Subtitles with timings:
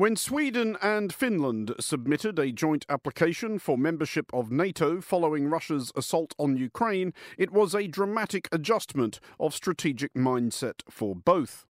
[0.00, 6.34] When Sweden and Finland submitted a joint application for membership of NATO following Russia's assault
[6.38, 11.66] on Ukraine, it was a dramatic adjustment of strategic mindset for both.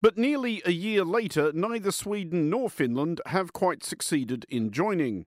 [0.00, 5.26] But nearly a year later, neither Sweden nor Finland have quite succeeded in joining.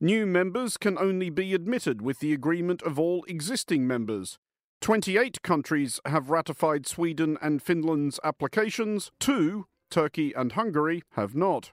[0.00, 4.40] New members can only be admitted with the agreement of all existing members.
[4.80, 11.70] 28 countries have ratified Sweden and Finland's applications, two Turkey and Hungary have not.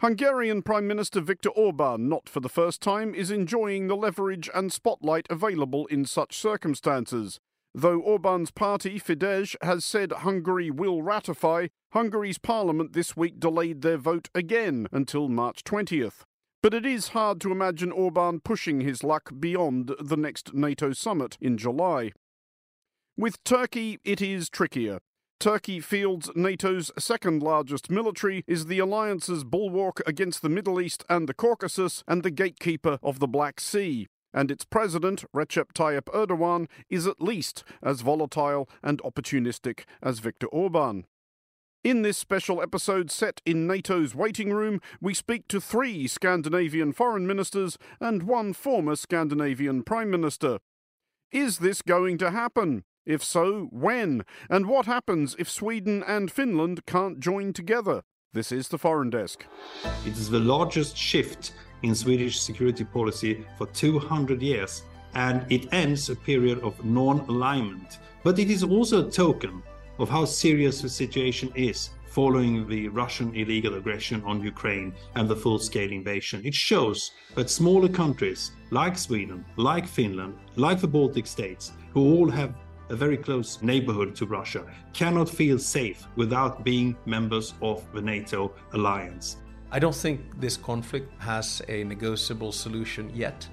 [0.00, 4.72] Hungarian Prime Minister Viktor Orban, not for the first time, is enjoying the leverage and
[4.72, 7.38] spotlight available in such circumstances.
[7.72, 13.96] Though Orban's party, Fidesz, has said Hungary will ratify, Hungary's parliament this week delayed their
[13.96, 16.24] vote again until March 20th.
[16.64, 21.38] But it is hard to imagine Orban pushing his luck beyond the next NATO summit
[21.40, 22.10] in July.
[23.16, 24.98] With Turkey, it is trickier.
[25.42, 31.28] Turkey fields NATO's second largest military, is the alliance's bulwark against the Middle East and
[31.28, 34.06] the Caucasus, and the gatekeeper of the Black Sea.
[34.32, 40.46] And its president, Recep Tayyip Erdogan, is at least as volatile and opportunistic as Viktor
[40.46, 41.06] Orban.
[41.82, 47.26] In this special episode set in NATO's waiting room, we speak to three Scandinavian foreign
[47.26, 50.60] ministers and one former Scandinavian prime minister.
[51.32, 52.84] Is this going to happen?
[53.04, 54.24] If so, when?
[54.48, 58.02] And what happens if Sweden and Finland can't join together?
[58.32, 59.44] This is the Foreign Desk.
[60.06, 66.10] It is the largest shift in Swedish security policy for 200 years, and it ends
[66.10, 67.98] a period of non alignment.
[68.22, 69.62] But it is also a token
[69.98, 75.36] of how serious the situation is following the Russian illegal aggression on Ukraine and the
[75.36, 76.42] full scale invasion.
[76.44, 82.30] It shows that smaller countries like Sweden, like Finland, like the Baltic states, who all
[82.30, 82.54] have
[82.92, 88.52] a very close neighborhood to Russia, cannot feel safe without being members of the NATO
[88.74, 89.38] alliance.
[89.70, 93.48] I don't think this conflict has a negotiable solution yet.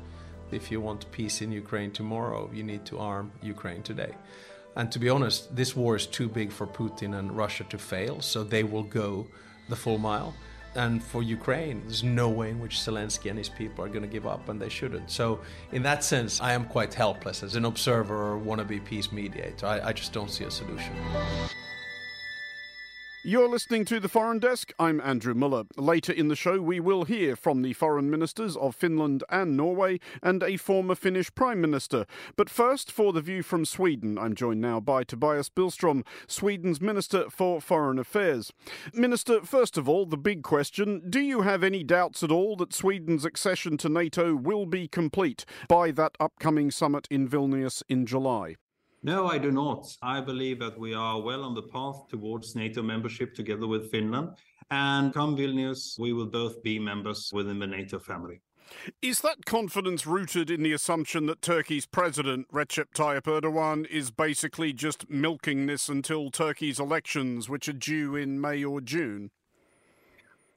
[0.52, 4.14] If you want peace in Ukraine tomorrow, you need to arm Ukraine today.
[4.76, 8.20] And to be honest, this war is too big for Putin and Russia to fail,
[8.20, 9.26] so they will go
[9.70, 10.34] the full mile.
[10.76, 14.08] And for Ukraine, there's no way in which Zelensky and his people are going to
[14.08, 15.10] give up, and they shouldn't.
[15.10, 15.40] So,
[15.72, 19.66] in that sense, I am quite helpless as an observer or wannabe peace mediator.
[19.66, 20.94] I, I just don't see a solution.
[23.30, 24.74] You're listening to the Foreign Desk.
[24.80, 25.66] I'm Andrew Mueller.
[25.78, 30.00] Later in the show, we will hear from the foreign ministers of Finland and Norway
[30.24, 32.08] and a former Finnish Prime Minister.
[32.36, 37.30] But first, for the view from Sweden, I'm joined now by Tobias Billström, Sweden's Minister
[37.30, 38.52] for Foreign Affairs.
[38.96, 42.74] Minister, first of all, the big question do you have any doubts at all that
[42.74, 48.56] Sweden's accession to NATO will be complete by that upcoming summit in Vilnius in July?
[49.02, 49.96] No, I do not.
[50.02, 54.32] I believe that we are well on the path towards NATO membership together with Finland.
[54.72, 58.42] And come Vilnius, we will both be members within the NATO family.
[59.02, 64.74] Is that confidence rooted in the assumption that Turkey's president, Recep Tayyip Erdogan, is basically
[64.74, 69.32] just milking this until Turkey's elections, which are due in May or June?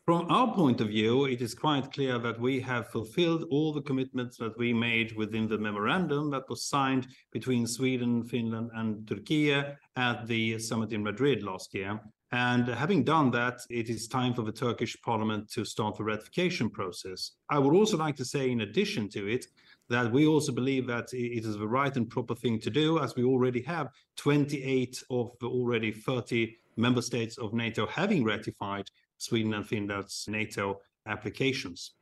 [0.04, 3.82] From our point of view, it is quite clear that we have fulfilled all the
[3.82, 9.52] commitments that we made within the memorandum that was signed between Sweden, Finland, and Turkey
[9.52, 12.00] at the summit in Madrid last year.
[12.32, 16.69] And having done that, it is time for the Turkish parliament to start the ratification
[16.69, 17.36] process.
[17.48, 19.46] I would also like to say, in addition to it,
[19.88, 23.14] that we also believe that it is the right and proper thing to do, as
[23.14, 28.86] we already have 28 of the already 30 member states of NATO having ratified
[29.22, 31.93] Sweden and Finland's NATO applications.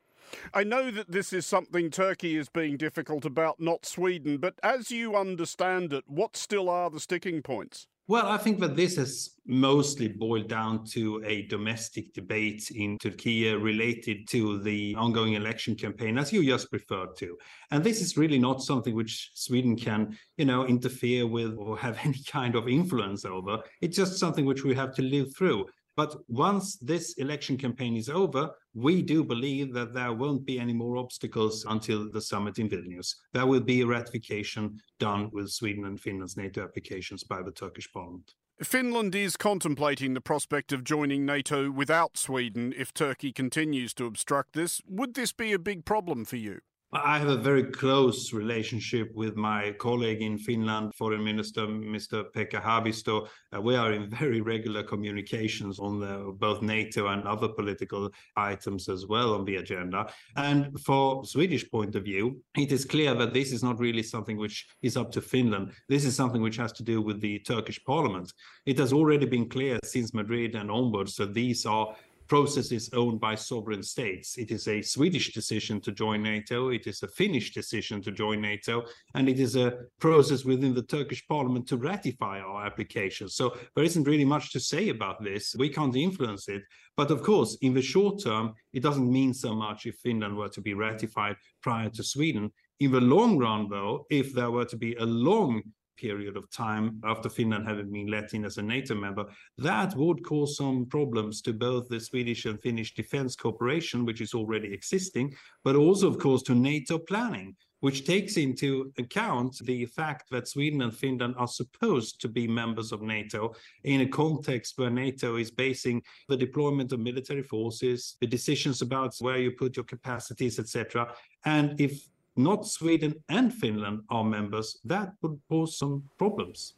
[0.55, 4.91] I know that this is something Turkey is being difficult about, not Sweden, but as
[4.91, 7.87] you understand it, what still are the sticking points?
[8.11, 13.49] Well, I think that this has mostly boiled down to a domestic debate in Turkey
[13.49, 17.39] uh, related to the ongoing election campaign, as you just referred to.
[17.71, 21.99] And this is really not something which Sweden can, you know, interfere with or have
[22.05, 23.63] any kind of influence over.
[23.81, 25.67] It's just something which we have to live through.
[26.01, 30.73] But once this election campaign is over, we do believe that there won't be any
[30.73, 33.17] more obstacles until the summit in Vilnius.
[33.35, 37.93] There will be a ratification done with Sweden and Finland's NATO applications by the Turkish
[37.93, 38.33] parliament.
[38.63, 44.55] Finland is contemplating the prospect of joining NATO without Sweden if Turkey continues to obstruct
[44.55, 44.81] this.
[44.89, 46.61] Would this be a big problem for you?
[46.93, 52.25] I have a very close relationship with my colleague in Finland, Foreign Minister Mr.
[52.35, 53.29] Pekka Haavisto.
[53.55, 58.89] Uh, we are in very regular communications on the, both NATO and other political items
[58.89, 60.13] as well on the agenda.
[60.35, 64.37] And for Swedish point of view, it is clear that this is not really something
[64.37, 65.71] which is up to Finland.
[65.89, 68.33] This is something which has to do with the Turkish parliament.
[68.67, 71.95] It has already been clear since Madrid and onwards that these are
[72.31, 74.39] processes owned by sovereign states.
[74.39, 78.41] It is a Swedish decision to join NATO, it is a Finnish decision to join
[78.41, 78.85] NATO,
[79.17, 83.29] and it is a process within the Turkish parliament to ratify our application.
[83.29, 85.57] So there isn't really much to say about this.
[85.59, 86.63] We can't influence it.
[86.97, 90.51] But of course, in the short term, it doesn't mean so much if Finland were
[90.51, 92.53] to be ratified prior to Sweden.
[92.79, 95.63] In the long run, though, if there were to be a long
[96.01, 99.25] period of time after Finland having been let in as a NATO member,
[99.59, 104.35] that would cause some problems to both the Swedish and Finnish defense cooperation, which is
[104.35, 110.31] already existing, but also, of course, to NATO planning, which takes into account the fact
[110.31, 113.55] that Sweden and Finland are supposed to be members of NATO
[113.85, 119.15] in a context where NATO is basing the deployment of military forces, the decisions about
[119.21, 121.13] where you put your capacities, etc.
[121.45, 122.07] And if
[122.43, 126.75] not Sweden and Finland are members, that would pose some problems.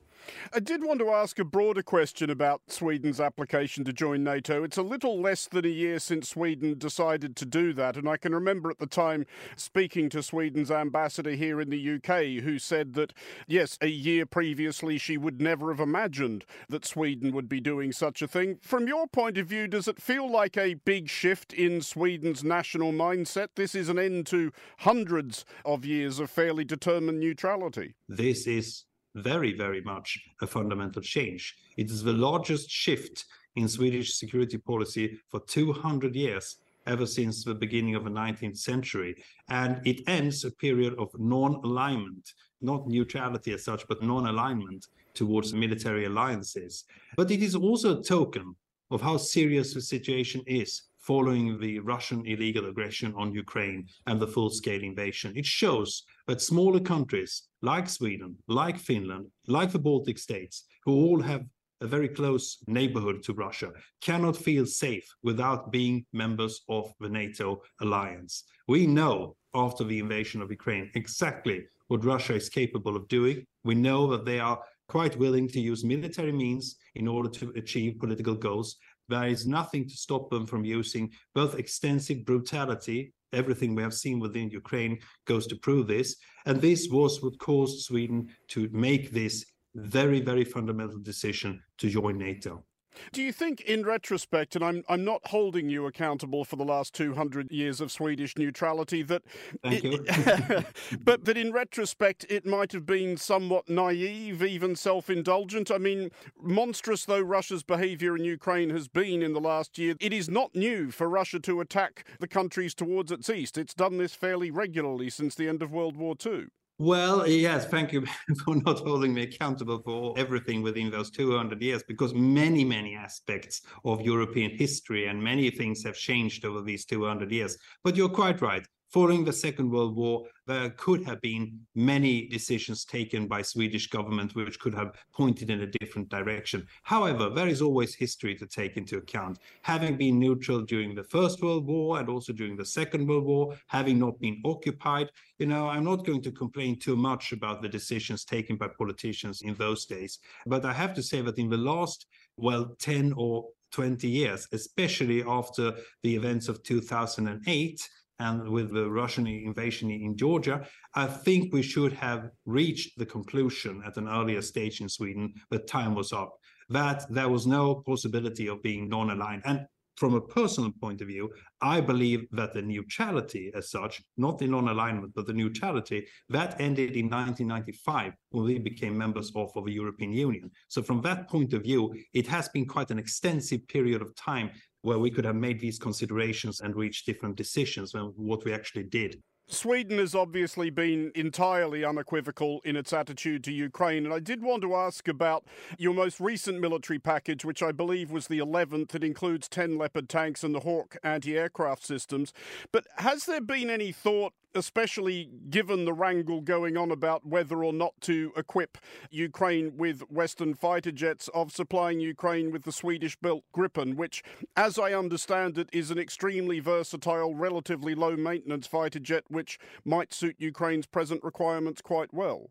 [0.52, 4.64] I did want to ask a broader question about Sweden's application to join NATO.
[4.64, 8.16] It's a little less than a year since Sweden decided to do that, and I
[8.16, 9.26] can remember at the time
[9.56, 13.12] speaking to Sweden's ambassador here in the UK, who said that,
[13.46, 18.22] yes, a year previously she would never have imagined that Sweden would be doing such
[18.22, 18.58] a thing.
[18.62, 22.92] From your point of view, does it feel like a big shift in Sweden's national
[22.92, 23.48] mindset?
[23.56, 27.94] This is an end to hundreds of years of fairly determined neutrality.
[28.08, 28.84] This is
[29.14, 31.56] very, very much a fundamental change.
[31.76, 33.26] It is the largest shift
[33.56, 36.56] in Swedish security policy for 200 years,
[36.86, 39.22] ever since the beginning of the 19th century.
[39.48, 44.86] And it ends a period of non alignment, not neutrality as such, but non alignment
[45.14, 46.84] towards military alliances.
[47.16, 48.56] But it is also a token
[48.90, 54.26] of how serious the situation is following the Russian illegal aggression on Ukraine and the
[54.26, 55.36] full scale invasion.
[55.36, 61.20] It shows that smaller countries like Sweden, like Finland, like the Baltic states, who all
[61.20, 61.44] have
[61.80, 67.60] a very close neighborhood to Russia, cannot feel safe without being members of the NATO
[67.80, 68.44] alliance.
[68.68, 73.44] We know after the invasion of Ukraine exactly what Russia is capable of doing.
[73.64, 77.98] We know that they are quite willing to use military means in order to achieve
[77.98, 78.76] political goals.
[79.08, 83.12] There is nothing to stop them from using both extensive brutality.
[83.32, 86.16] Everything we have seen within Ukraine goes to prove this.
[86.46, 89.44] And this was what caused Sweden to make this
[89.74, 92.64] very, very fundamental decision to join NATO.
[93.12, 96.94] Do you think, in retrospect, and I'm I'm not holding you accountable for the last
[96.94, 99.22] 200 years of Swedish neutrality, that,
[99.64, 100.66] it,
[101.04, 105.70] but that in retrospect it might have been somewhat naive, even self-indulgent.
[105.70, 106.10] I mean,
[106.40, 110.54] monstrous though Russia's behaviour in Ukraine has been in the last year, it is not
[110.54, 113.58] new for Russia to attack the countries towards its east.
[113.58, 116.46] It's done this fairly regularly since the end of World War II.
[116.82, 118.04] Well, yes, thank you
[118.44, 123.60] for not holding me accountable for everything within those 200 years, because many, many aspects
[123.84, 127.56] of European history and many things have changed over these 200 years.
[127.84, 128.66] But you're quite right.
[128.92, 134.34] Following the Second World War, there could have been many decisions taken by Swedish government
[134.34, 136.66] which could have pointed in a different direction.
[136.82, 139.38] However, there is always history to take into account.
[139.62, 143.56] Having been neutral during the First World War and also during the Second World War,
[143.66, 147.70] having not been occupied, you know, I'm not going to complain too much about the
[147.70, 150.18] decisions taken by politicians in those days.
[150.44, 155.22] But I have to say that in the last, well, 10 or 20 years, especially
[155.22, 155.72] after
[156.02, 157.88] the events of 2008,
[158.18, 163.82] and with the Russian invasion in Georgia, I think we should have reached the conclusion
[163.86, 166.32] at an earlier stage in Sweden that time was up,
[166.68, 169.42] that there was no possibility of being non aligned.
[169.44, 169.66] And
[169.96, 174.46] from a personal point of view, I believe that the neutrality as such, not the
[174.46, 179.72] non-alignment, but the neutrality, that ended in 1995 when we became members of, of the
[179.72, 180.50] European Union.
[180.68, 184.50] So from that point of view, it has been quite an extensive period of time
[184.82, 188.84] where we could have made these considerations and reached different decisions than what we actually
[188.84, 189.20] did.
[189.48, 194.04] Sweden has obviously been entirely unequivocal in its attitude to Ukraine.
[194.04, 195.44] And I did want to ask about
[195.78, 198.94] your most recent military package, which I believe was the 11th.
[198.94, 202.32] It includes 10 Leopard tanks and the Hawk anti aircraft systems.
[202.70, 207.72] But has there been any thought especially given the wrangle going on about whether or
[207.72, 208.78] not to equip
[209.10, 214.22] Ukraine with Western fighter jets, of supplying Ukraine with the Swedish built Gripen, which,
[214.56, 220.12] as I understand it, is an extremely versatile, relatively low maintenance fighter jet which might
[220.12, 222.50] suit Ukraine's present requirements quite well.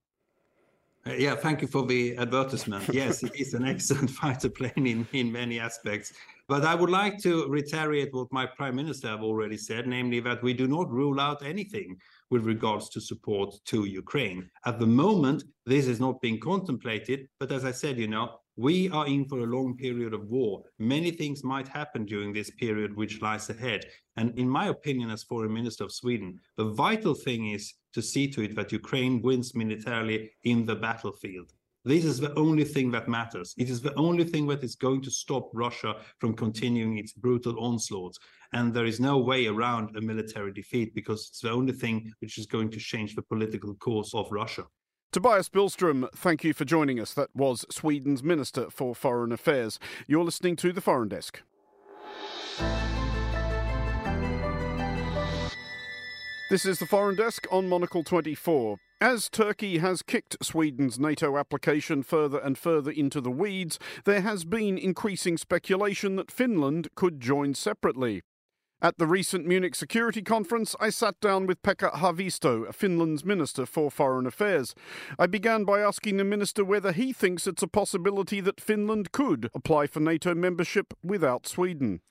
[1.07, 2.87] Uh, yeah, thank you for the advertisement.
[2.93, 6.13] Yes, it is an excellent fighter plane in, in many aspects.
[6.47, 10.43] But I would like to reiterate what my prime minister have already said, namely that
[10.43, 11.97] we do not rule out anything
[12.29, 14.49] with regards to support to Ukraine.
[14.65, 17.29] At the moment, this is not being contemplated.
[17.39, 20.61] But as I said, you know, we are in for a long period of war.
[20.77, 23.85] Many things might happen during this period which lies ahead.
[24.17, 28.27] And in my opinion, as foreign minister of Sweden, the vital thing is to see
[28.29, 31.51] to it that Ukraine wins militarily in the battlefield.
[31.83, 33.55] This is the only thing that matters.
[33.57, 37.59] It is the only thing that is going to stop Russia from continuing its brutal
[37.59, 38.19] onslaughts.
[38.53, 42.37] And there is no way around a military defeat because it's the only thing which
[42.37, 44.65] is going to change the political course of Russia.
[45.11, 47.13] Tobias Billström, thank you for joining us.
[47.13, 49.77] That was Sweden's Minister for Foreign Affairs.
[50.07, 51.41] You're listening to the Foreign Desk.
[56.49, 58.77] This is the Foreign Desk on Monocle 24.
[59.01, 64.45] As Turkey has kicked Sweden's NATO application further and further into the weeds, there has
[64.45, 68.21] been increasing speculation that Finland could join separately.
[68.83, 73.91] At the recent Munich Security Conference, I sat down with Pekka Haavisto, Finland's Minister for
[73.91, 74.73] Foreign Affairs.
[75.19, 79.51] I began by asking the Minister whether he thinks it's a possibility that Finland could
[79.53, 82.01] apply for NATO membership without Sweden.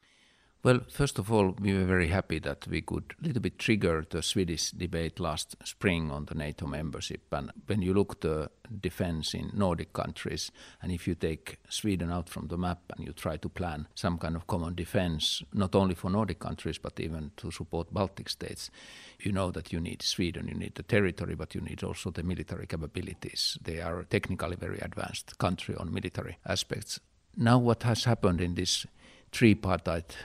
[0.62, 4.05] Well, first of all, we were very happy that we could a little bit trigger
[4.11, 7.23] the Swedish debate last spring on the NATO membership.
[7.33, 8.50] And when you look the
[8.83, 10.52] defense in Nordic countries,
[10.83, 14.19] and if you take Sweden out from the map and you try to plan some
[14.19, 18.71] kind of common defense, not only for Nordic countries but even to support Baltic states,
[19.19, 22.23] you know that you need Sweden, you need the territory, but you need also the
[22.23, 23.57] military capabilities.
[23.62, 27.00] They are technically very advanced country on military aspects.
[27.35, 28.85] Now, what has happened in this
[29.33, 30.17] tripartite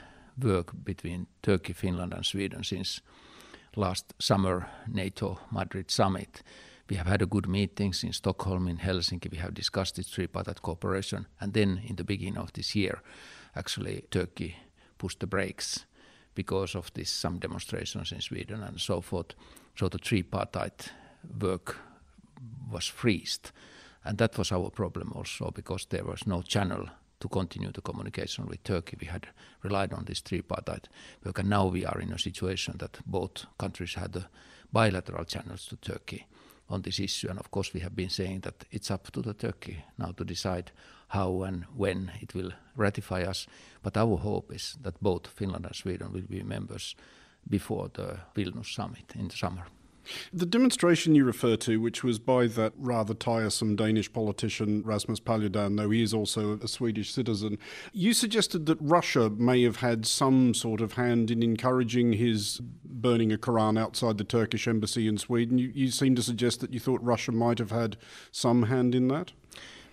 [0.42, 3.00] work between Turkey, Finland, and Sweden since
[3.76, 6.42] last summer NATO Madrid summit.
[6.88, 9.30] We have had a good meetings in Stockholm, in Helsinki.
[9.30, 13.02] We have discussed this tripartite cooperation, and then in the beginning of this year,
[13.54, 14.56] actually Turkey
[14.98, 15.86] pushed the brakes
[16.34, 19.34] because of this some demonstrations in Sweden and so forth.
[19.74, 20.92] So the tripartite
[21.40, 21.76] work
[22.70, 23.50] was freezed,
[24.04, 26.88] and that was our problem also because there was no channel
[27.20, 28.96] to continue the communication with Turkey.
[29.00, 29.26] We had
[29.62, 30.88] relied on this tripartite
[31.24, 34.24] work, and now we are in a situation that both countries had
[34.72, 36.26] bilateral channels to Turkey
[36.68, 37.28] on this issue.
[37.28, 40.24] And of course, we have been saying that it's up to the Turkey now to
[40.24, 40.72] decide
[41.08, 43.46] how and when it will ratify us.
[43.82, 46.96] But our hope is that both Finland and Sweden will be members
[47.48, 49.66] before the Vilnius summit in the summer.
[50.32, 55.76] The demonstration you refer to, which was by that rather tiresome Danish politician Rasmus Paludan,
[55.76, 57.58] though he is also a Swedish citizen,
[57.92, 63.32] you suggested that Russia may have had some sort of hand in encouraging his burning
[63.32, 65.58] a Koran outside the Turkish embassy in Sweden.
[65.58, 67.96] You, you seem to suggest that you thought Russia might have had
[68.30, 69.32] some hand in that?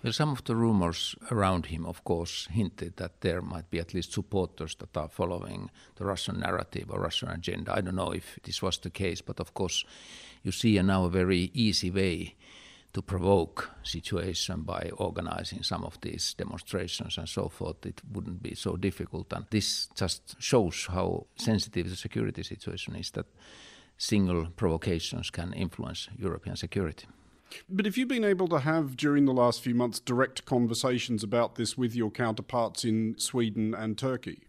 [0.04, 3.94] Well, some of the rumors around him, of course, hinted that there might be at
[3.94, 7.72] least supporters that are following the Russian narrative or Russian agenda.
[7.74, 9.86] I don't know if this was the case, but of course,
[10.44, 12.36] you see now a very easy way
[12.92, 17.86] to provoke situation by organizing some of these demonstrations and so forth.
[17.86, 23.10] It wouldn't be so difficult, and this just shows how sensitive the security situation is.
[23.12, 23.28] That
[23.98, 27.08] single provocations can influence European security.
[27.70, 31.24] But have you have been able to have, during the last few months, direct conversations
[31.24, 34.44] about this with your counterparts in Sweden and Turkey?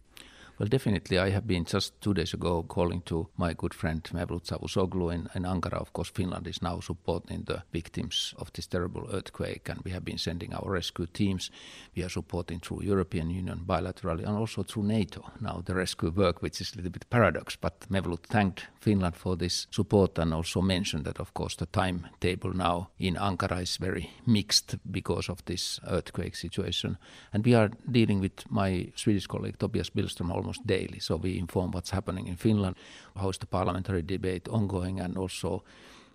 [0.57, 1.19] Well, definitely.
[1.19, 5.27] I have been just two days ago calling to my good friend Mevlut Cavusoglu in,
[5.35, 5.81] in Ankara.
[5.81, 10.05] Of course, Finland is now supporting the victims of this terrible earthquake, and we have
[10.05, 11.51] been sending our rescue teams.
[11.93, 16.41] We are supporting through European Union bilaterally and also through NATO now the rescue work,
[16.41, 17.57] which is a little bit paradox.
[17.57, 22.53] But Mevlut thanked Finland for this support and also mentioned that, of course, the timetable
[22.53, 26.97] now in Ankara is very mixed because of this earthquake situation.
[27.33, 30.99] And we are dealing with my Swedish colleague Tobias Billström almost daily.
[30.99, 32.75] So we inform what's happening in Finland,
[33.15, 35.63] how is the parliamentary debate ongoing, and also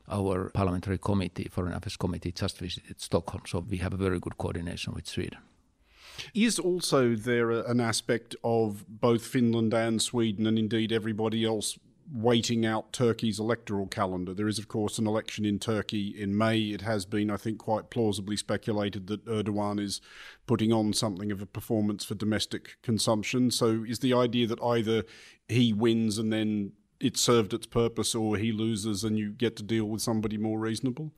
[0.09, 3.43] our parliamentary committee, Foreign Affairs Committee, just visited Stockholm.
[3.47, 5.39] So we have a very good coordination with Sweden.
[6.35, 11.79] Is also there an aspect of both Finland and Sweden, and indeed everybody else,
[12.12, 14.35] waiting out Turkey's electoral calendar.
[14.35, 16.59] There is, of course, an election in Turkey in May.
[16.59, 20.00] It has been, I think, quite plausibly speculated that Erdogan is
[20.47, 23.50] putting on something of a performance for domestic consumption.
[23.50, 25.05] So, is the idea that either
[25.49, 29.62] he wins and then it served its purpose, or he loses and you get to
[29.62, 31.12] deal with somebody more reasonable?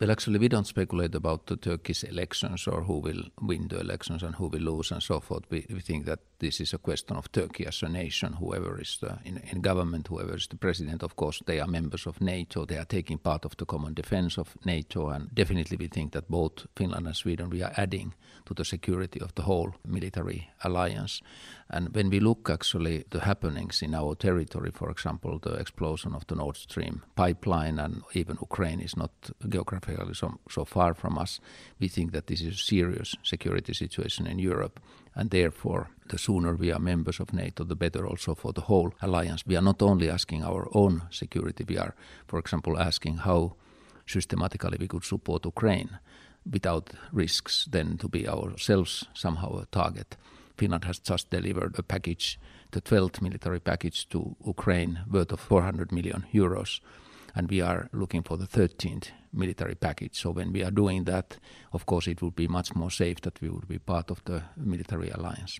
[0.00, 4.22] Well, actually, we don't speculate about the Turkish elections or who will win the elections
[4.22, 5.44] and who will lose and so forth.
[5.50, 8.32] We, we think that this is a question of Turkey as a nation.
[8.32, 12.06] Whoever is the, in, in government, whoever is the president, of course, they are members
[12.06, 12.64] of NATO.
[12.64, 16.28] They are taking part of the common defense of NATO, and definitely we think that
[16.28, 18.14] both Finland and Sweden we are adding
[18.46, 21.20] to the security of the whole military alliance.
[21.68, 26.26] And when we look actually the happenings in our territory, for example, the explosion of
[26.26, 29.10] the Nord Stream pipeline, and even Ukraine is not
[29.48, 31.40] geographically so, so far from us,
[31.78, 34.80] we think that this is a serious security situation in Europe.
[35.14, 38.92] And therefore, the sooner we are members of NATO, the better also for the whole
[39.00, 39.46] alliance.
[39.46, 41.94] We are not only asking our own security, we are,
[42.26, 43.54] for example, asking how
[44.06, 45.98] systematically we could support Ukraine
[46.50, 50.16] without risks then to be ourselves somehow a target.
[50.56, 52.38] Finland has just delivered a package,
[52.70, 56.80] the 12th military package to Ukraine worth of 400 million euros.
[57.34, 60.18] And we are looking for the 13th military package.
[60.20, 61.36] So when we are doing that,
[61.72, 64.42] of course, it would be much more safe that we would be part of the
[64.56, 65.58] military alliance.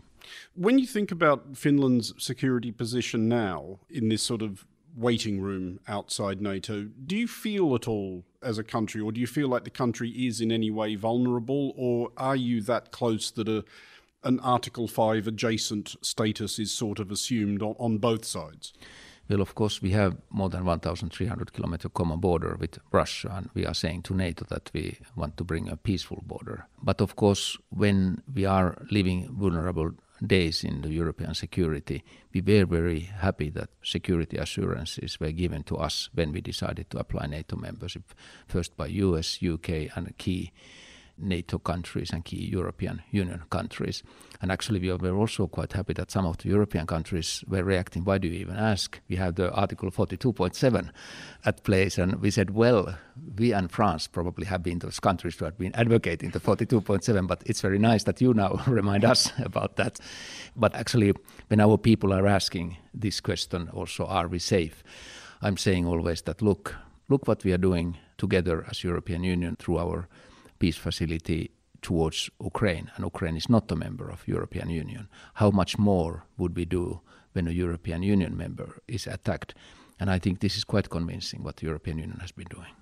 [0.54, 6.40] When you think about Finland's security position now in this sort of waiting room outside
[6.40, 9.70] NATO, do you feel at all as a country, or do you feel like the
[9.70, 13.64] country is in any way vulnerable, or are you that close that a
[14.22, 18.74] an Article 5 adjacent status is sort of assumed on, on both sides?
[19.30, 23.64] Well, of course, we have more than 1,300 kilometer common border with Russia, and we
[23.64, 26.66] are saying to NATO that we want to bring a peaceful border.
[26.82, 29.92] But of course, when we are living vulnerable
[30.26, 32.02] days in the European security,
[32.34, 36.98] we were very happy that security assurances were given to us when we decided to
[36.98, 38.02] apply NATO membership,
[38.48, 40.50] first by US, UK, and key
[41.20, 44.02] NATO countries and key European Union countries.
[44.42, 48.04] And actually, we were also quite happy that some of the European countries were reacting.
[48.04, 49.00] Why do you even ask?
[49.08, 50.90] We have the Article 42.7
[51.44, 52.96] at place, and we said, well,
[53.36, 57.42] we and France probably have been those countries who have been advocating the 42.7, but
[57.46, 60.00] it's very nice that you now remind us about that.
[60.56, 61.12] But actually,
[61.48, 64.82] when our people are asking this question, also, are we safe?
[65.42, 66.76] I'm saying always that look,
[67.08, 70.08] look what we are doing together as European Union through our
[70.60, 71.50] peace facility
[71.82, 75.08] towards Ukraine, and Ukraine is not a member of European Union.
[75.34, 77.00] How much more would we do
[77.32, 79.54] when a European Union member is attacked?
[79.98, 82.72] And I think this is quite convincing what the European Union has been doing.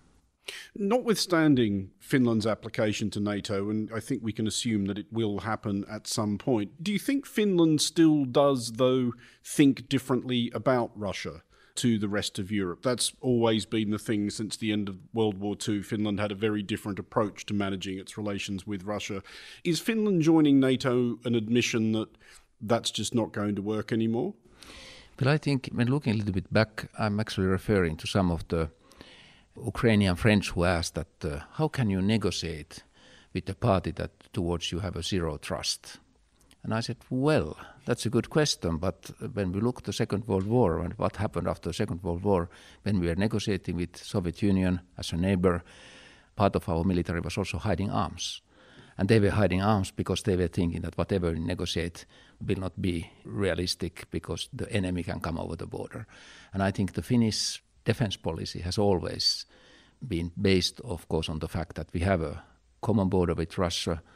[0.75, 5.85] Notwithstanding Finland's application to NATO, and I think we can assume that it will happen
[5.91, 9.13] at some point, do you think Finland still does, though,
[9.45, 11.43] think differently about Russia?
[11.79, 12.83] To the rest of Europe.
[12.83, 15.83] That's always been the thing since the end of World War II.
[15.83, 19.23] Finland had a very different approach to managing its relations with Russia.
[19.63, 22.09] Is Finland joining NATO an admission that
[22.61, 24.35] that's just not going to work anymore?
[25.21, 28.47] Well, I think when looking a little bit back, I'm actually referring to some of
[28.49, 28.71] the
[29.57, 32.83] Ukrainian friends who asked that uh, how can you negotiate
[33.33, 35.99] with a party that towards you have a zero trust?
[36.63, 37.57] And I said, well,
[37.89, 38.77] that's a good question.
[38.77, 42.23] But when we look the Second World War and what happened after the Second World
[42.23, 42.51] War,
[42.83, 45.63] when we were negotiating with Soviet Union as a neighbor,
[46.37, 48.43] part of our military was also hiding arms.
[48.99, 52.05] And they were hiding arms because they were thinking that whatever we negotiate
[52.47, 56.07] will not be realistic because the enemy can come over the border.
[56.53, 59.47] And I think the Finnish defense policy has always
[60.07, 62.43] been based, of course, on the fact that we have a
[62.83, 64.03] common border with Russia–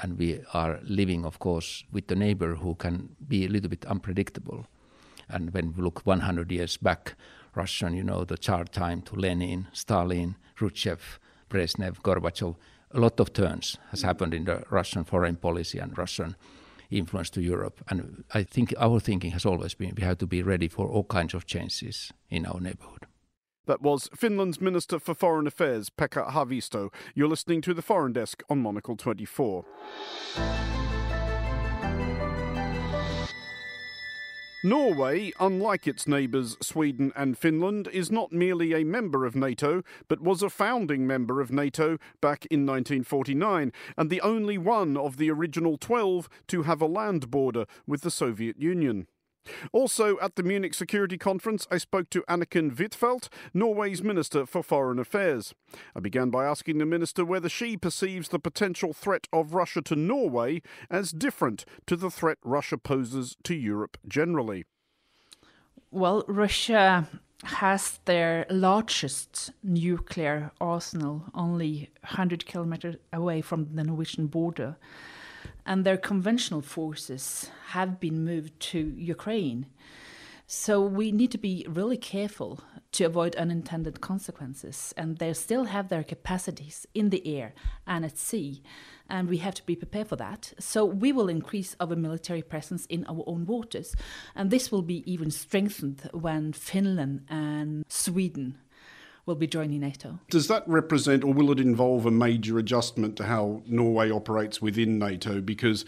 [0.00, 3.84] and we are living, of course, with the neighbor who can be a little bit
[3.86, 4.66] unpredictable.
[5.28, 7.14] And when we look 100 years back,
[7.54, 11.18] Russian, you know, the Tsar time to Lenin, Stalin, Khrushchev,
[11.50, 12.56] Brezhnev, Gorbachev,
[12.92, 14.06] a lot of turns has mm.
[14.06, 16.36] happened in the Russian foreign policy and Russian
[16.90, 17.82] influence to Europe.
[17.88, 21.04] And I think our thinking has always been we have to be ready for all
[21.04, 23.06] kinds of changes in our neighborhood.
[23.66, 26.92] That was Finland's Minister for Foreign Affairs, Pekka Haavisto.
[27.14, 29.64] You're listening to the Foreign Desk on Monocle 24.
[34.64, 40.20] Norway, unlike its neighbours Sweden and Finland, is not merely a member of NATO, but
[40.20, 45.30] was a founding member of NATO back in 1949, and the only one of the
[45.30, 49.06] original 12 to have a land border with the Soviet Union.
[49.72, 54.98] Also at the Munich Security Conference, I spoke to Anniken Huitfeldt, Norway's Minister for Foreign
[54.98, 55.54] Affairs.
[55.96, 59.96] I began by asking the Minister whether she perceives the potential threat of Russia to
[59.96, 64.64] Norway as different to the threat Russia poses to Europe generally.
[65.90, 67.08] Well, Russia
[67.44, 74.76] has their largest nuclear arsenal only 100 kilometers away from the Norwegian border
[75.66, 79.66] and their conventional forces have been moved to Ukraine.
[80.46, 82.60] So we need to be really careful
[82.92, 84.92] to avoid unintended consequences.
[84.96, 87.54] And they still have their capacities in the air
[87.86, 88.62] and at sea.
[89.08, 90.52] And we have to be prepared for that.
[90.58, 93.94] So we will increase our military presence in our own waters.
[94.34, 98.58] And this will be even strengthened when Finland and Sweden
[99.26, 100.18] will be joining NATO.
[100.30, 104.98] Does that represent, or will it involve a major adjustment to how Norway operates within
[104.98, 105.40] NATO?
[105.40, 105.84] Because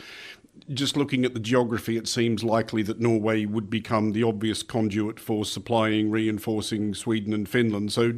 [0.73, 5.19] just looking at the geography, it seems likely that Norway would become the obvious conduit
[5.19, 7.93] for supplying, reinforcing Sweden and Finland.
[7.93, 8.15] So,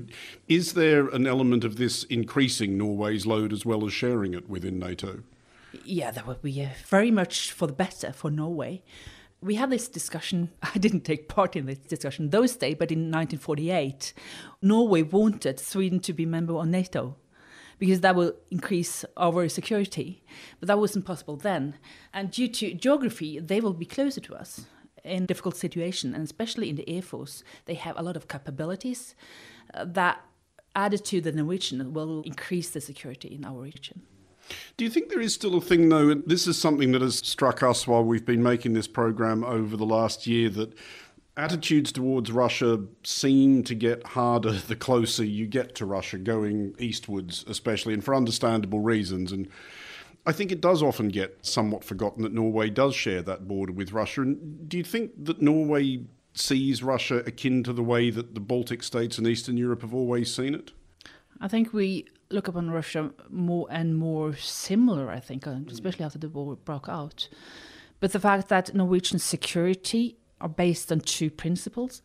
[0.49, 4.79] is there an element of this increasing Norway's load as well as sharing it within
[4.79, 5.23] NATO?
[5.85, 8.83] Yeah, that would be uh, very much for the better for Norway.
[9.41, 13.11] We had this discussion, I didn't take part in this discussion those days, but in
[13.11, 14.13] 1948,
[14.63, 17.17] Norway wanted Sweden to be member of NATO
[17.79, 20.23] because that will increase our security.
[20.61, 21.77] But that wasn't possible then.
[22.13, 24.67] And due to geography, they will be closer to us
[25.05, 29.15] in difficult situation, and especially in the Air Force, they have a lot of capabilities
[29.73, 30.21] uh, that
[30.75, 34.03] added to the Norwegian will increase the security in our region.
[34.77, 36.15] Do you think there is still a thing, though?
[36.15, 39.87] This is something that has struck us while we've been making this program over the
[39.87, 40.75] last year that
[41.37, 47.45] attitudes towards Russia seem to get harder the closer you get to Russia, going eastwards,
[47.49, 49.33] especially, and for understandable reasons.
[49.33, 49.49] And
[50.27, 53.93] I think it does often get somewhat forgotten that Norway does share that border with
[53.93, 54.23] Russia.
[54.23, 56.01] And do you think that Norway
[56.35, 60.35] sees Russia akin to the way that the Baltic states and Eastern Europe have always
[60.35, 60.73] seen it?
[61.41, 66.19] I think we look upon Russia more and more similar, I think, uh, especially after
[66.19, 67.29] the war broke out.
[68.01, 72.03] But the fact that Norwegian security are based on two principles.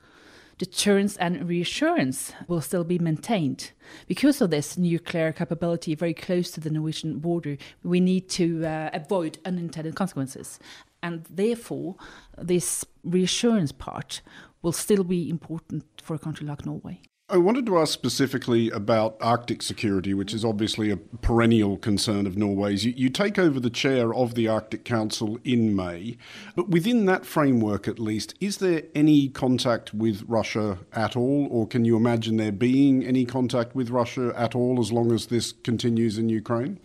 [0.58, 3.72] Deterrence and reassurance will still be maintained.
[4.08, 8.92] Because of this nuclear capability very close to the Norwegian border, we need to uh,
[8.94, 10.60] avoid unintended consequences.
[11.02, 11.96] And therefore,
[12.38, 14.22] this reassurance part
[14.62, 17.02] will still be important for a country like Norway.
[17.32, 22.36] I wanted to ask specifically about Arctic security, which is obviously a perennial concern of
[22.36, 22.84] Norway's.
[22.84, 26.18] You, you, take over the chair of the Arctic Council in May,
[26.58, 31.66] but within that framework at least, is there any contact with Russia at all, or
[31.66, 35.54] can you imagine there being any contact with Russia at all as long as this
[35.54, 36.82] continues in Ukraine?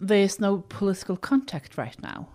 [0.00, 2.28] There's no political contact right now.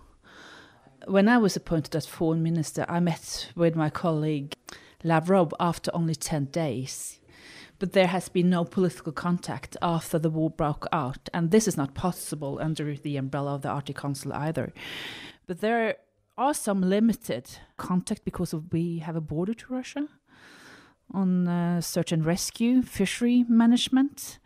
[1.07, 4.53] When I was appointed as foreign minister, I met with my colleague
[5.03, 7.16] Lavrov after only 10 days
[7.79, 11.77] but there has been no political contact after the war broke out, and this is
[11.77, 14.73] not possible under the umbrella of the Arctic Council either.
[15.45, 15.97] But there
[16.37, 20.07] are some limited contact because of we have a border to Russia
[21.13, 24.39] on uh, search and rescue, fishery management,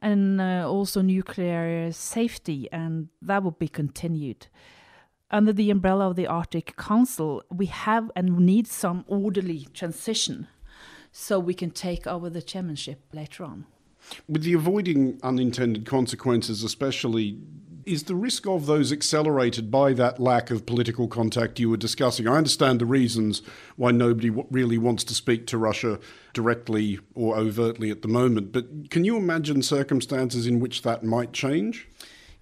[0.00, 4.48] and uh, also nuclear safety, and that will be continued.
[5.30, 10.48] Under the umbrella of the Arctic Council, we have and need some orderly transition
[11.12, 13.66] so we can take over the chairmanship later on.
[14.28, 17.38] With the avoiding unintended consequences, especially,
[17.84, 22.26] is the risk of those accelerated by that lack of political contact you were discussing?
[22.26, 23.42] I understand the reasons
[23.76, 26.00] why nobody really wants to speak to Russia
[26.32, 31.32] directly or overtly at the moment, but can you imagine circumstances in which that might
[31.32, 31.88] change?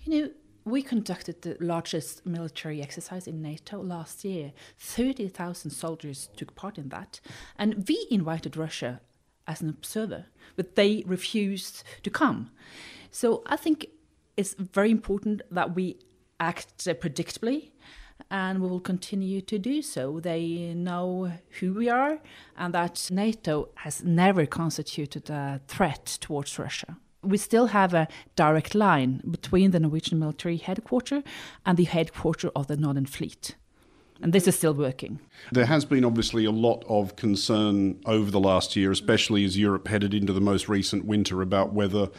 [0.04, 0.30] You know,
[0.70, 4.52] we conducted the largest military exercise in NATO last year.
[4.78, 7.20] 30,000 soldiers took part in that.
[7.56, 9.00] And we invited Russia
[9.46, 12.50] as an observer, but they refused to come.
[13.10, 13.86] So I think
[14.36, 15.98] it's very important that we
[16.38, 17.70] act predictably
[18.30, 20.20] and we will continue to do so.
[20.20, 22.20] They know who we are
[22.56, 28.74] and that NATO has never constituted a threat towards Russia we still have a direct
[28.74, 31.22] line between the Norwegian military headquarters
[31.66, 33.56] and the headquarters of the Northern Fleet.
[34.22, 35.20] And this is still working.
[35.50, 39.88] There has been obviously a lot of concern over the last year, especially as Europe
[39.88, 42.10] headed into the most recent winter, about whether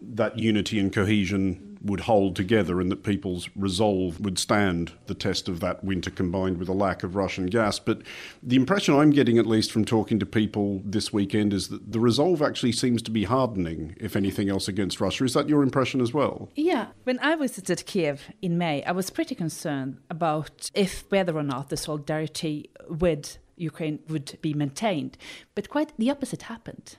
[0.00, 5.48] that unity and cohesion would hold together and that people's resolve would stand the test
[5.48, 7.78] of that winter combined with a lack of Russian gas.
[7.78, 8.02] But
[8.42, 12.00] the impression I'm getting, at least from talking to people this weekend, is that the
[12.00, 15.24] resolve actually seems to be hardening, if anything else, against Russia.
[15.24, 16.50] Is that your impression as well?
[16.54, 16.88] Yeah.
[17.04, 21.70] When I visited Kiev in May, I was pretty concerned about if whether or not
[21.70, 25.16] the solidarity with Ukraine would be maintained.
[25.54, 26.96] But quite the opposite happened.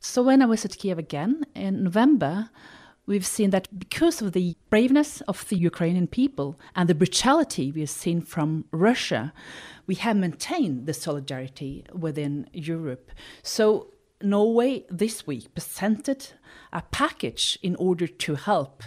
[0.00, 2.50] So when I was at Kiev again in November,
[3.10, 7.80] we've seen that because of the braveness of the Ukrainian people and the brutality we
[7.80, 9.32] have seen from Russia,
[9.88, 13.10] we have maintained the solidarity within Europe.
[13.42, 13.62] So
[14.22, 16.20] Norway this week presented
[16.72, 18.84] a package in order to help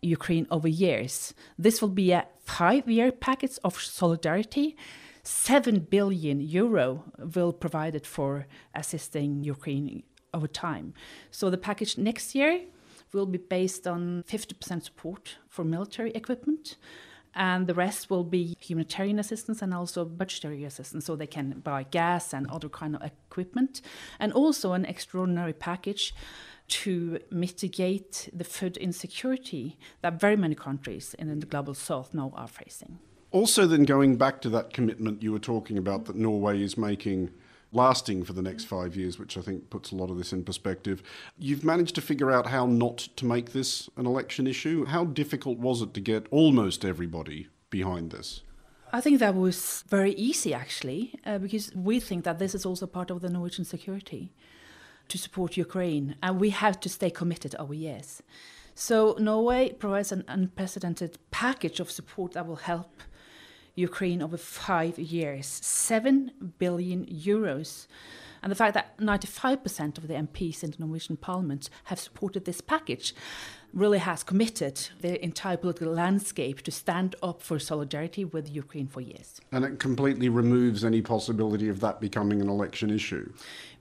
[0.00, 1.34] Ukraine over years.
[1.58, 4.76] This will be a five year package of solidarity
[5.24, 7.02] 7 billion euro
[7.34, 10.94] will provided for assisting Ukraine over time.
[11.32, 12.52] So the package next year
[13.12, 16.76] will be based on 50% support for military equipment
[17.36, 21.82] and the rest will be humanitarian assistance and also budgetary assistance so they can buy
[21.84, 23.82] gas and other kind of equipment
[24.18, 26.14] and also an extraordinary package
[26.68, 32.48] to mitigate the food insecurity that very many countries in the global south now are
[32.48, 32.98] facing.
[33.30, 37.30] Also then going back to that commitment you were talking about that Norway is making
[37.72, 40.44] lasting for the next five years, which I think puts a lot of this in
[40.44, 41.02] perspective.
[41.38, 44.86] You've managed to figure out how not to make this an election issue.
[44.86, 48.42] How difficult was it to get almost everybody behind this?
[48.92, 52.86] I think that was very easy actually, uh, because we think that this is also
[52.86, 54.32] part of the Norwegian security
[55.08, 58.22] to support Ukraine, and we have to stay committed over years.
[58.74, 63.02] So Norway provides an unprecedented package of support that will help
[63.76, 67.86] Ukraine over five years, 7 billion euros.
[68.42, 72.60] And the fact that 95% of the MPs in the Norwegian parliament have supported this
[72.60, 73.14] package
[73.72, 79.00] really has committed the entire political landscape to stand up for solidarity with Ukraine for
[79.00, 79.40] years.
[79.52, 83.32] And it completely removes any possibility of that becoming an election issue.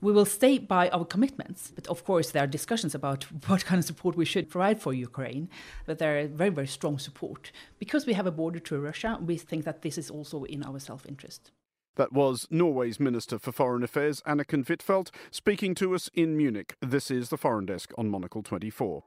[0.02, 3.80] We will stay by our commitments, but of course, there are discussions about what kind
[3.80, 5.50] of support we should provide for Ukraine.
[5.86, 7.52] But there are very, very strong support.
[7.80, 10.80] Because we have a border to Russia, we think that this is also in our
[10.80, 11.52] self interest.
[11.95, 16.76] That was Norway's Minister for Foreign Affairs, Anniken Huitfeldt, speaking to us in Munich.
[16.82, 19.04] This is the Foreign Desk on Monocle 24.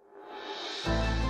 [0.86, 1.27] うん。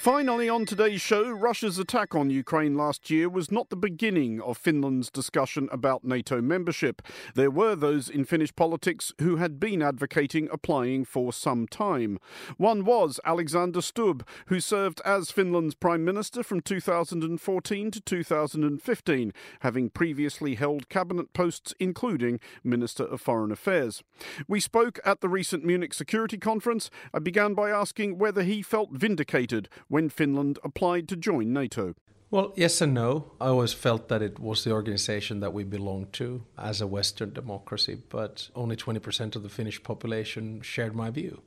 [0.00, 4.56] Finally, on today's show, Russia's attack on Ukraine last year was not the beginning of
[4.56, 7.02] Finland's discussion about NATO membership.
[7.34, 12.18] There were those in Finnish politics who had been advocating applying for some time.
[12.56, 19.90] One was Alexander Stubb, who served as Finland's Prime Minister from 2014 to 2015, having
[19.90, 24.02] previously held cabinet posts including Minister of Foreign Affairs.
[24.48, 26.88] We spoke at the recent Munich Security Conference.
[27.12, 31.94] I began by asking whether he felt vindicated when Finland applied to join NATO?
[32.30, 33.32] Well, yes and no.
[33.40, 37.32] I always felt that it was the organization that we belonged to as a Western
[37.32, 41.42] democracy, but only 20% of the Finnish population shared my view.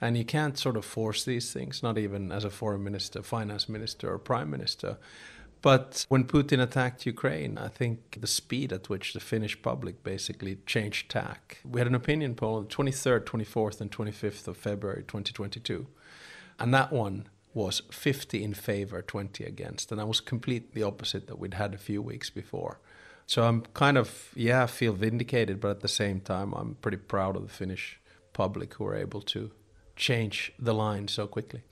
[0.00, 3.68] And you can't sort of force these things, not even as a foreign minister, finance
[3.68, 4.98] minister, or prime minister.
[5.60, 10.58] But when Putin attacked Ukraine, I think the speed at which the Finnish public basically
[10.64, 11.58] changed tack.
[11.68, 15.88] We had an opinion poll on the 23rd, 24th, and 25th of February 2022.
[16.60, 19.90] And that one was 50 in favor, 20 against.
[19.90, 22.80] And I was completely opposite that we'd had a few weeks before.
[23.26, 26.96] So I'm kind of, yeah, I feel vindicated, but at the same time, I'm pretty
[26.96, 28.00] proud of the Finnish
[28.32, 29.50] public who were able to
[29.96, 31.62] change the line so quickly.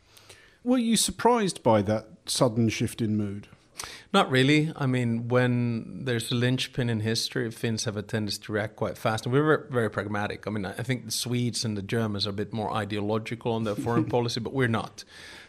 [0.62, 3.48] Were you surprised by that sudden shift in mood?
[4.12, 4.72] Not really.
[4.76, 8.98] I mean, when there's a linchpin in history, Finns have a tendency to react quite
[8.98, 10.46] fast, and we're very pragmatic.
[10.46, 13.64] I mean, I think the Swedes and the Germans are a bit more ideological on
[13.64, 15.04] their foreign policy, but we're not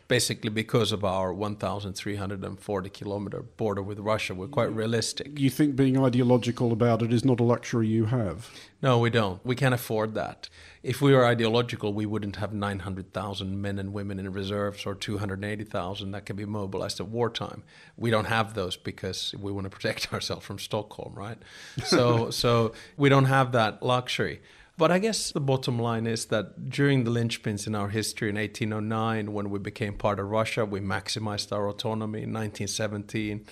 [0.09, 4.33] basically because of our 1,340 kilometer border with Russia.
[4.33, 5.39] We're quite realistic.
[5.39, 8.49] You think being ideological about it is not a luxury you have?
[8.81, 9.39] No, we don't.
[9.45, 10.49] We can't afford that.
[10.81, 16.11] If we were ideological, we wouldn't have 900,000 men and women in reserves or 280,000
[16.11, 17.63] that can be mobilized at wartime.
[17.95, 21.37] We don't have those because we want to protect ourselves from Stockholm, right?
[21.83, 24.41] So, so we don't have that luxury.
[24.79, 28.37] But I guess the bottom line is that during the linchpins in our history in
[28.37, 32.19] 1809, when we became part of Russia, we maximized our autonomy.
[32.19, 33.45] In 1917,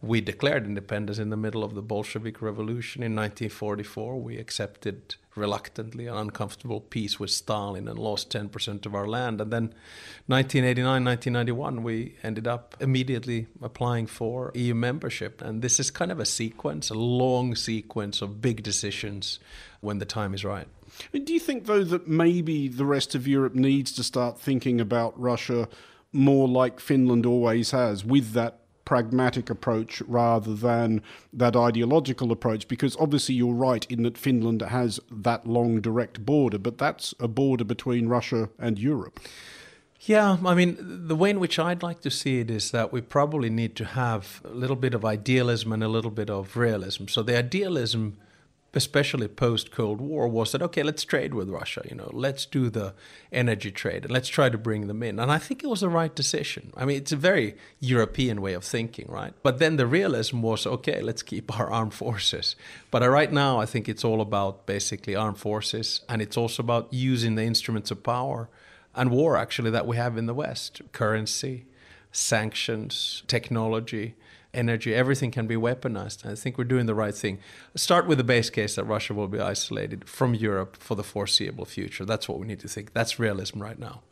[0.00, 3.02] we declared independence in the middle of the Bolshevik Revolution.
[3.02, 9.06] In 1944, we accepted reluctantly an uncomfortable peace with Stalin and lost 10% of our
[9.06, 9.40] land.
[9.40, 9.74] And then
[10.26, 15.40] 1989, 1991, we ended up immediately applying for EU membership.
[15.40, 19.38] And this is kind of a sequence, a long sequence of big decisions
[19.80, 20.66] when the time is right.
[21.12, 25.18] Do you think, though, that maybe the rest of Europe needs to start thinking about
[25.18, 25.68] Russia
[26.12, 28.59] more like Finland always has, with that
[28.90, 31.00] pragmatic approach rather than
[31.32, 32.66] that ideological approach?
[32.66, 37.28] Because obviously, you're right in that Finland has that long direct border, but that's a
[37.28, 39.20] border between Russia and Europe.
[40.00, 43.00] Yeah, I mean, the way in which I'd like to see it is that we
[43.00, 47.06] probably need to have a little bit of idealism and a little bit of realism.
[47.06, 48.16] So the idealism
[48.72, 50.82] especially post Cold War, was that okay?
[50.82, 51.82] Let's trade with Russia.
[51.88, 52.94] You know, let's do the
[53.32, 55.18] energy trade and let's try to bring them in.
[55.18, 56.72] And I think it was the right decision.
[56.76, 59.34] I mean, it's a very European way of thinking, right?
[59.42, 61.00] But then the realism was okay.
[61.00, 62.54] Let's keep our armed forces.
[62.90, 66.92] But right now, I think it's all about basically armed forces, and it's also about
[66.92, 68.48] using the instruments of power
[68.94, 71.66] and war actually that we have in the West, currency,
[72.12, 74.14] sanctions, technology,
[74.52, 76.26] energy, everything can be weaponized.
[76.26, 77.38] I think we're doing the right thing.
[77.76, 81.64] Start with the base case that Russia will be isolated from Europe for the foreseeable
[81.64, 82.04] future.
[82.04, 82.92] That's what we need to think.
[82.92, 84.02] That's realism right now.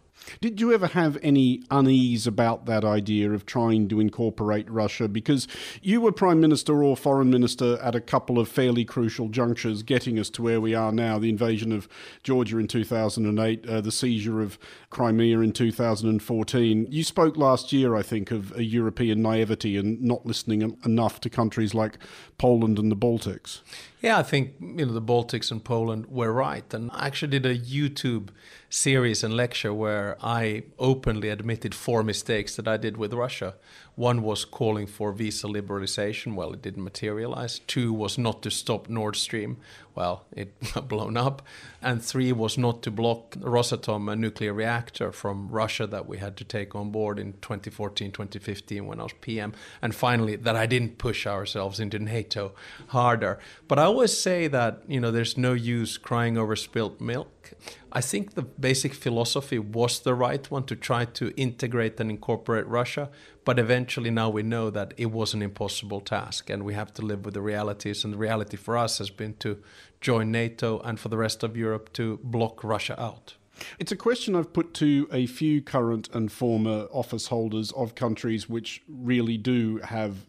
[0.40, 5.09] Did you ever have any unease about that idea of trying to incorporate Russia?
[5.09, 5.48] Because
[5.83, 10.18] you were Prime Minister or Foreign Minister at a couple of fairly crucial junctures, getting
[10.18, 11.88] us to where we are now the invasion of
[12.22, 14.59] Georgia in 2008, uh, the seizure of
[14.90, 16.87] Crimea in 2014.
[16.90, 21.31] You spoke last year, I think, of a European naivety and not listening enough to
[21.31, 21.98] countries like
[22.38, 23.61] Poland and the Baltics.
[24.00, 27.46] Yeah, I think you know the Baltics and Poland were right, and I actually did
[27.46, 28.28] a YouTube
[28.70, 33.54] series and lecture where I openly admitted four mistakes that I did with Russia.
[33.98, 36.37] One was calling for visa liberalization.
[36.37, 37.58] Well, it didn't materialize.
[37.66, 39.56] Two was not to stop Nord Stream.
[39.96, 40.54] Well, it
[40.88, 41.42] blown up.
[41.82, 46.37] And three was not to block Rosatom, a nuclear reactor from Russia that we had
[46.37, 49.52] to take on board in 2014, 2015 when I was PM.
[49.82, 52.52] And finally, that I didn't push ourselves into NATO
[52.88, 53.40] harder.
[53.66, 57.52] But I always say that, you know, there's no use crying over spilt milk.
[57.90, 62.66] I think the basic philosophy was the right one to try to integrate and incorporate
[62.66, 63.08] Russia,
[63.48, 67.00] but eventually now we know that it was an impossible task and we have to
[67.00, 68.04] live with the realities.
[68.04, 69.62] And the reality for us has been to
[70.02, 73.37] join NATO and for the rest of Europe to block Russia out.
[73.78, 78.50] It's a question I've put to a few current and former office holders of countries
[78.50, 80.26] which really do have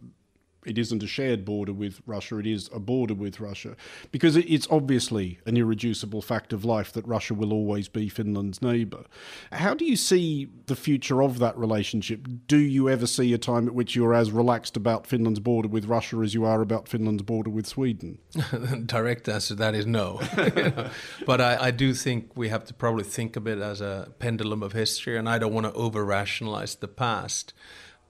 [0.69, 3.75] it isn't a shared border with Russia, it is a border with Russia.
[4.12, 9.05] Because it's obviously an irreducible fact of life that Russia will always be Finland's neighbour.
[9.51, 12.27] How do you see the future of that relationship?
[12.47, 15.86] Do you ever see a time at which you're as relaxed about Finland's border with
[15.86, 18.19] Russia as you are about Finland's border with Sweden?
[18.86, 20.21] Direct answer to that is no.
[21.25, 24.62] but I, I do think we have to probably think of it as a pendulum
[24.62, 27.53] of history, and I don't want to over rationalize the past.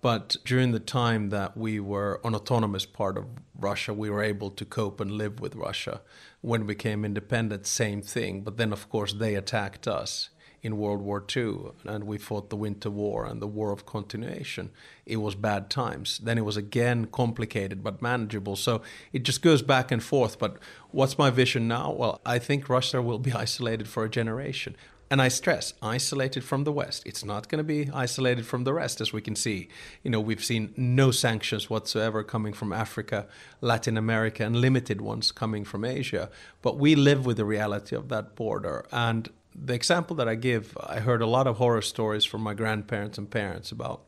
[0.01, 3.25] But during the time that we were an autonomous part of
[3.59, 6.01] Russia, we were able to cope and live with Russia.
[6.41, 8.41] When we became independent, same thing.
[8.41, 10.29] But then, of course, they attacked us
[10.61, 14.71] in World War II, and we fought the Winter War and the War of Continuation.
[15.05, 16.19] It was bad times.
[16.19, 18.55] Then it was again complicated but manageable.
[18.55, 18.81] So
[19.13, 20.37] it just goes back and forth.
[20.39, 20.57] But
[20.91, 21.91] what's my vision now?
[21.91, 24.75] Well, I think Russia will be isolated for a generation.
[25.11, 27.01] And I stress, isolated from the West.
[27.03, 29.67] It's not going to be isolated from the rest, as we can see.
[30.03, 33.25] You know, we've seen no sanctions whatsoever coming from Africa,
[33.59, 36.29] Latin America, and limited ones coming from Asia.
[36.61, 38.85] But we live with the reality of that border.
[38.91, 42.53] And the example that I give, I heard a lot of horror stories from my
[42.53, 44.07] grandparents and parents about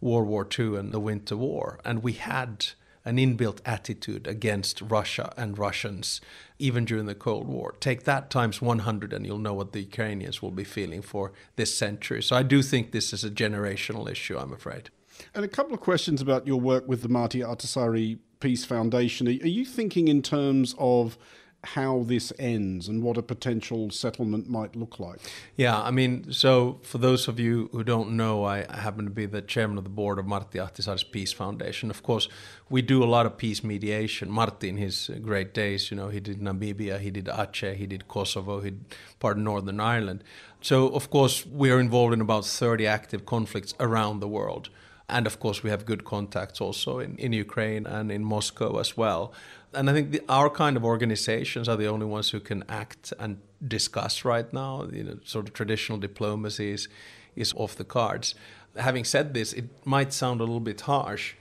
[0.00, 1.80] World War II and the Winter War.
[1.84, 2.66] And we had
[3.06, 6.20] an inbuilt attitude against Russia and Russians,
[6.58, 7.76] even during the Cold War.
[7.78, 11.74] Take that times 100, and you'll know what the Ukrainians will be feeling for this
[11.74, 12.22] century.
[12.22, 14.90] So I do think this is a generational issue, I'm afraid.
[15.34, 19.28] And a couple of questions about your work with the Martti Ahtisaari Peace Foundation.
[19.28, 21.16] Are you thinking in terms of
[21.64, 25.18] how this ends and what a potential settlement might look like.
[25.56, 29.26] Yeah, I mean, so for those of you who don't know, I happen to be
[29.26, 31.90] the chairman of the board of Martti Ahtisaari's Peace Foundation.
[31.90, 32.28] Of course,
[32.70, 34.30] we do a lot of peace mediation.
[34.30, 38.06] Martti, in his great days, you know, he did Namibia, he did Aceh, he did
[38.06, 38.84] Kosovo, he did
[39.18, 40.22] part of Northern Ireland.
[40.60, 44.68] So, of course, we are involved in about 30 active conflicts around the world.
[45.08, 48.96] And of course, we have good contacts also in, in Ukraine and in Moscow as
[48.96, 49.32] well.
[49.72, 53.12] And I think the, our kind of organizations are the only ones who can act
[53.18, 54.88] and discuss right now.
[54.92, 56.88] You know, sort of traditional diplomacy is,
[57.36, 58.34] is off the cards.
[58.76, 61.34] Having said this, it might sound a little bit harsh,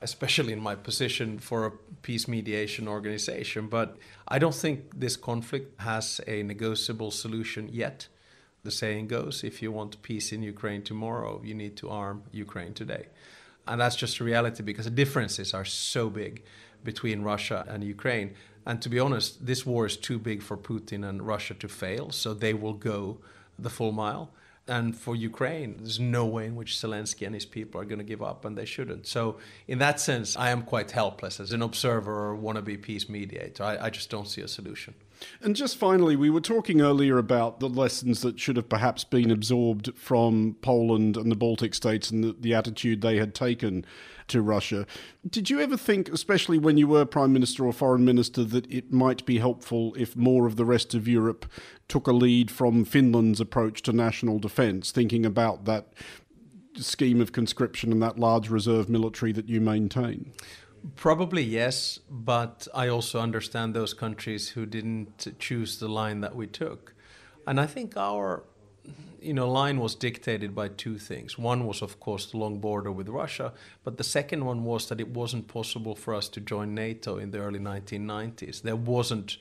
[0.00, 1.70] especially in my position for a
[2.02, 8.08] peace mediation organization, but I don't think this conflict has a negotiable solution yet
[8.64, 12.74] the saying goes if you want peace in Ukraine tomorrow, you need to arm Ukraine
[12.74, 13.06] today.
[13.66, 16.42] And that's just a reality because the differences are so big
[16.84, 18.34] between Russia and Ukraine.
[18.66, 22.10] And to be honest, this war is too big for Putin and Russia to fail,
[22.10, 23.18] so they will go
[23.58, 24.30] the full mile.
[24.68, 28.04] And for Ukraine, there's no way in which Zelensky and his people are going to
[28.04, 29.08] give up, and they shouldn't.
[29.08, 33.64] So, in that sense, I am quite helpless as an observer or wannabe peace mediator.
[33.64, 34.94] I, I just don't see a solution.
[35.40, 39.30] And just finally, we were talking earlier about the lessons that should have perhaps been
[39.30, 43.84] absorbed from Poland and the Baltic states and the, the, attitude they had taken
[44.32, 44.86] to Russia.
[45.28, 48.92] Did you ever think, especially when you were Prime Minister or Foreign Minister, that it
[48.92, 51.46] might be helpful if more of the rest of Europe
[51.88, 55.92] took a lead from Finland's approach to national defence, thinking about that
[56.76, 60.32] scheme of conscription and that large reserve military that you maintain?
[60.96, 66.46] Probably yes, but I also understand those countries who didn't choose the line that we
[66.46, 66.94] took.
[67.46, 68.44] And I think our
[69.20, 71.38] you know, line was dictated by two things.
[71.38, 73.52] One was, of course, the long border with Russia,
[73.84, 77.30] but the second one was that it wasn't possible for us to join NATO in
[77.30, 78.62] the early 1990s.
[78.62, 79.36] There wasn't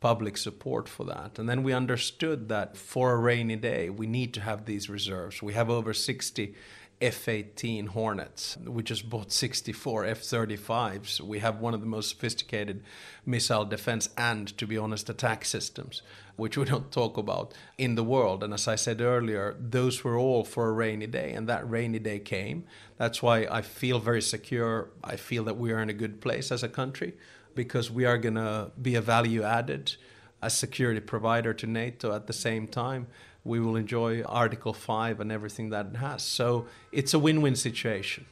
[0.00, 1.38] public support for that.
[1.38, 5.42] And then we understood that for a rainy day, we need to have these reserves.
[5.42, 6.54] We have over 60
[7.00, 8.56] F 18 Hornets.
[8.64, 11.20] We just bought 64 F 35s.
[11.20, 12.82] We have one of the most sophisticated
[13.26, 16.00] missile defense and, to be honest, attack systems,
[16.36, 18.42] which we don't talk about in the world.
[18.42, 21.98] And as I said earlier, those were all for a rainy day, and that rainy
[21.98, 22.64] day came.
[22.96, 24.90] That's why I feel very secure.
[25.02, 27.14] I feel that we are in a good place as a country
[27.54, 29.96] because we are going to be a value added,
[30.42, 33.06] a security provider to NATO at the same time
[33.46, 36.22] we will enjoy Article 5 and everything that it has.
[36.22, 38.26] So it's a win win situation.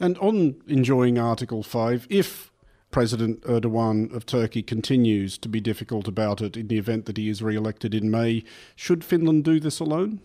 [0.00, 2.47] And on enjoying Article 5, if
[2.90, 7.28] President Erdogan of Turkey continues to be difficult about it in the event that he
[7.28, 8.44] is re elected in May,
[8.76, 10.20] should Finland do this alone?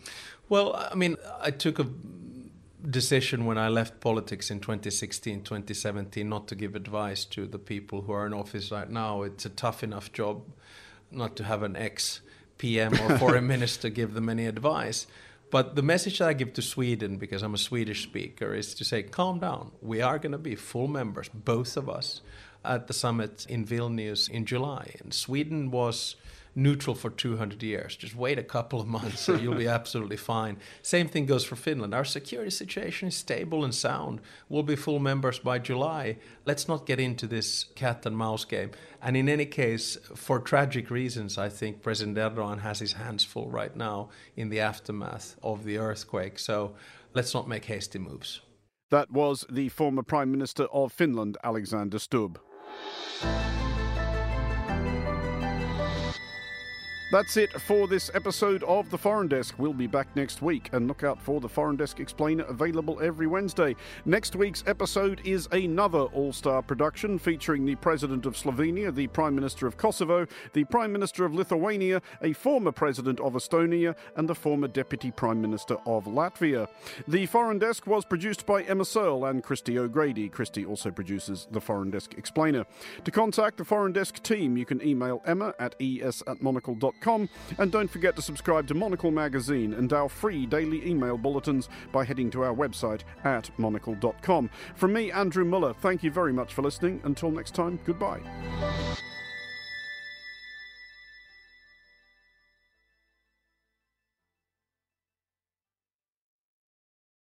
[0.49, 1.88] Well, I mean, I took a
[2.89, 8.01] decision when I left politics in 2016, 2017, not to give advice to the people
[8.03, 9.24] who are in office right now.
[9.24, 10.43] It's a tough enough job
[11.11, 12.22] not to have an ex
[12.57, 15.07] PM or foreign minister give them any advice.
[15.51, 18.84] But the message that I give to Sweden, because I'm a Swedish speaker, is to
[18.84, 19.72] say, calm down.
[19.82, 22.22] We are going to be full members, both of us,
[22.64, 24.95] at the summit in Vilnius in July.
[25.01, 26.16] And Sweden was
[26.55, 27.95] neutral for 200 years.
[27.95, 30.57] Just wait a couple of months, so you'll be absolutely fine.
[30.82, 31.93] Same thing goes for Finland.
[31.93, 34.22] Our security situation is stable and sound.
[34.49, 36.18] We'll be full members by July.
[36.45, 38.72] Let's not get into this cat and mouse game.
[39.01, 43.49] And in any case, for tragic reasons, I think President Erdogan has his hands full
[43.49, 46.39] right now in the aftermath of the earthquake.
[46.39, 46.76] So
[47.14, 48.41] let's not make hasty moves.
[48.91, 52.38] That was the former Prime Minister of Finland, Alexander Stubb.
[53.24, 53.72] うん。
[57.14, 59.53] That's it for this episode of The Foreign Desk.
[59.59, 63.28] We'll be back next week and look out for The Foreign Desk Explainer available every
[63.28, 63.76] Wednesday.
[64.03, 69.36] Next week's episode is another all star production featuring the President of Slovenia, the Prime
[69.36, 74.34] Minister of Kosovo, the Prime Minister of Lithuania, a former President of Estonia, and the
[74.34, 76.68] former Deputy Prime Minister of Latvia.
[77.07, 80.30] The Foreign Desk was produced by Emma Searle and Christy O'Grady.
[80.30, 82.66] Christy also produces The Foreign Desk Explainer.
[83.05, 86.41] To contact the Foreign Desk team, you can email emma at es at
[87.04, 91.70] monocle.com and don't forget to subscribe to Monocle magazine and our free daily email bulletins
[91.91, 94.49] by heading to our website at monocle.com.
[94.76, 97.01] From me, Andrew Mueller, thank you very much for listening.
[97.04, 98.22] Until next time, goodbye.